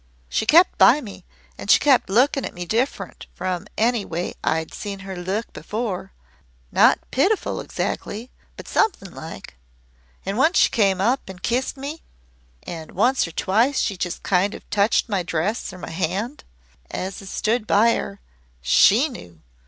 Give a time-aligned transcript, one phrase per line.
[0.29, 1.25] She kept by me
[1.59, 6.11] and she kept looking at me different from any way I'd seen her look before
[6.71, 9.53] not pitiful exactly but something like it.
[10.25, 12.01] And once she came up and kissed me
[12.63, 16.45] and once or twice she just kind of touched my dress or my hand
[16.89, 18.21] as I stood by her.
[18.63, 19.43] SHE knew.